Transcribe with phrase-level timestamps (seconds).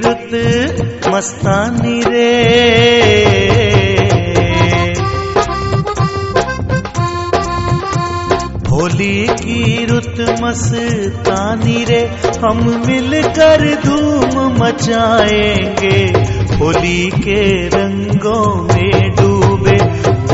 [0.00, 2.56] होली मस्तानी रे।
[8.70, 12.10] होली की रुत मस्तानी रे,
[12.44, 16.12] हम मिलकर धूम मचाएँगे।
[16.56, 19.78] होली के रंगों में डूबे,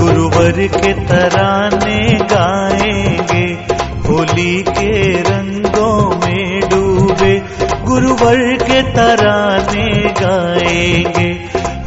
[0.01, 3.73] गुरुवर के तराने गाएँगे।
[4.09, 5.72] होली के रंगों
[7.93, 9.89] गुरुवर के तराने
[10.21, 11.29] गाएँगे।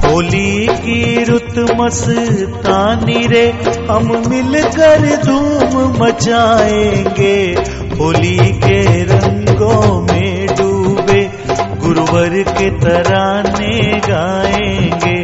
[0.08, 3.48] होली की रुत मस्तानी रे,
[3.92, 7.56] हम मिलकर धूम मचाएँगे।
[8.00, 11.32] होली के रंगों में डूबे
[11.78, 15.20] गुरुवर के तराने गाएँगे।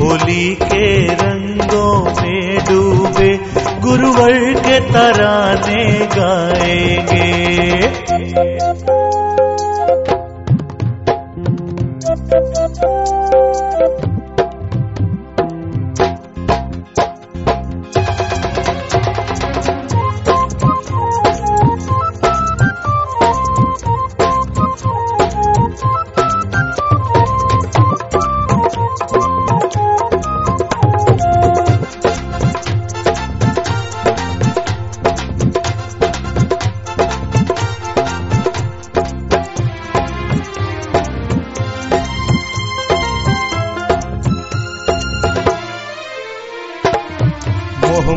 [0.00, 3.36] होली के रंगों में डूबे
[3.80, 8.03] गुरुवर के तराने गाएँगे।
[12.16, 13.13] Thank you.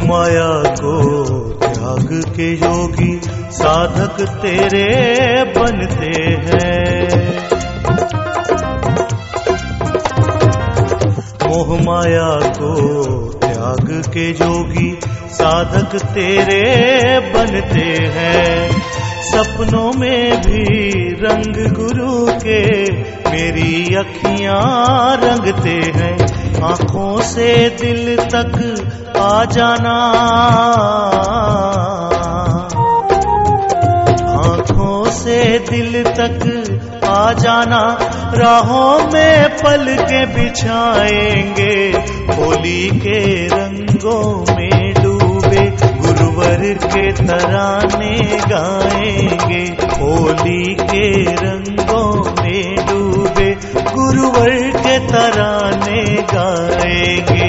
[0.07, 3.19] माया को त्याग के योगी
[3.51, 7.27] साधक तेरे बनते हैं।
[11.47, 12.73] मोह माया को
[13.31, 18.81] त्याग के योगी साधक तेरे बनते हैं।
[19.21, 22.91] सपनों में भी रंग गुरु के
[23.29, 28.55] मेरी अखियाँ रंगते हैं। आँखों से दिल तक
[29.17, 29.97] आ जाना।
[34.47, 37.97] आँखों से दिल तक आ जाना।
[38.33, 41.75] राहों में पल के बिछाएँगे,
[42.33, 45.69] होली के रंगों में डूबे,
[46.01, 48.19] गुरुवर के तराने
[48.49, 49.63] गाएँगे,
[49.99, 52.36] होली के रंगों
[54.07, 56.03] गुरुवर के तराने
[56.33, 57.47] गाएँगे।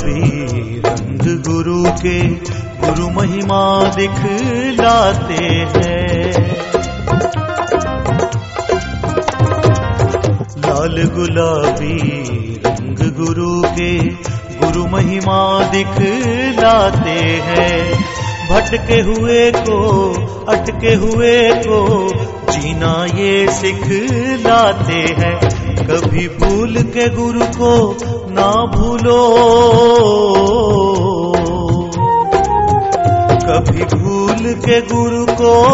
[0.07, 2.29] रंग गुरु के
[2.85, 6.33] गुरु महिमा दिखलाते हैं।
[10.59, 11.99] लाल गुलाबी
[12.67, 13.99] रंग गुरु के
[14.61, 18.05] गुरु महिमा दिखलाते हैं।
[18.50, 20.11] भटके हुए को,
[20.49, 22.09] अटके हुए को
[22.53, 25.41] जीना ये सिखलाते हैं।
[25.87, 27.97] कभी भूल के गुरु को
[28.31, 29.35] ना भूलो।
[34.64, 35.66] के गुरु को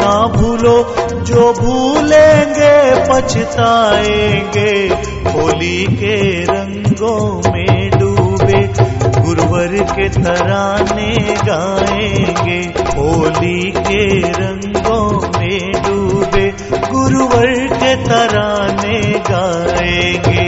[0.00, 4.88] ना भूलो, जो भूलेंगे, पछताएँगे।
[5.30, 8.66] होली के रंगों में डूबे,
[9.20, 12.60] गुरुवर के तराने गाएँगे।
[13.00, 19.00] होली के रंगों में डूबे गुरु गुरुवर के तराने
[19.30, 20.47] गाएँगे।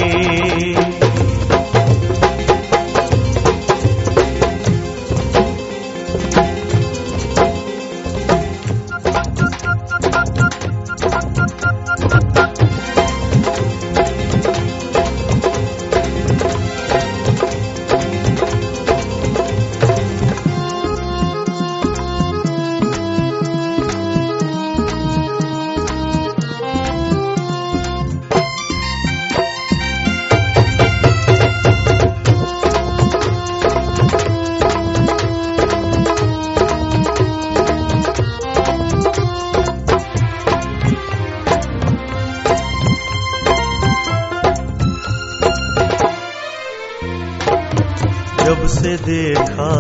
[48.81, 49.73] से देखा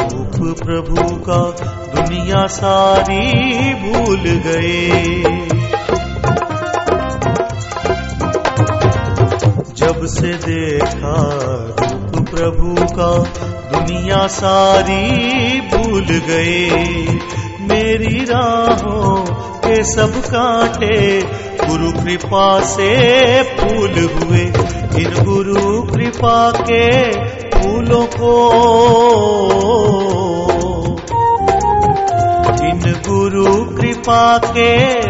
[0.00, 1.50] रूप प्रभु का,
[1.94, 4.90] दुनिया सारी भूल गए।
[9.76, 11.16] जब से देखा
[11.80, 13.24] रूप प्रभु का,
[13.72, 16.70] दुनिया सारी भूल गए।
[17.60, 19.24] मेरी राहों
[19.58, 21.22] के सब कांटे
[21.66, 24.40] गुरु कृपा से फूल हुए।
[25.02, 28.30] इन गुरु कृपा के फूलों को।
[32.64, 34.68] इन गुरु कृपा के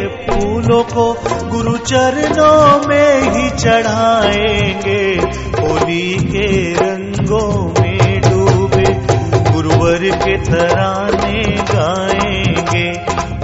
[0.08, 1.16] फूलों को
[1.50, 5.02] गुरु चरणों में ही चढ़ाएँगे।
[5.60, 8.94] होली के रंगों में डूबे
[9.52, 11.42] गुरुवर के तराने
[11.74, 12.88] गाएँगे।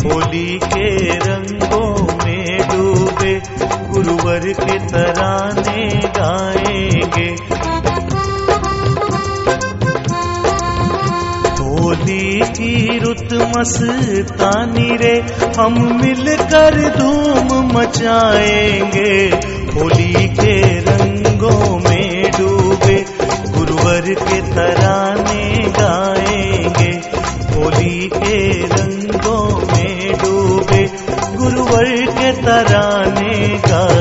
[0.08, 3.42] होली के रंगों में डूबे
[3.90, 7.59] गुरुवर के तराने गाएँगे।
[12.00, 15.24] होली की रुत मस्तानी रे,
[15.58, 19.30] हम मिलकर धूम मचाएँगे।
[19.74, 23.04] होली के रंगों में डूबे,
[23.50, 26.92] गुरुवर के तराने गाएँगे।
[27.54, 30.90] होली के रंगों में डूबे,
[31.36, 33.99] गुरुवर के तराने गा